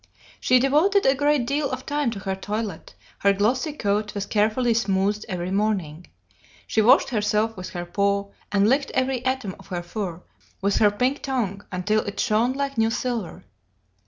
[0.39, 4.73] She devoted a great deal of time to her toilet, her glossy coat was carefully
[4.73, 6.07] smoothed every morning.
[6.65, 10.23] She washed herself with her paw, and licked every atom of her fur
[10.59, 13.45] with her pink tongue until it shone like new silver.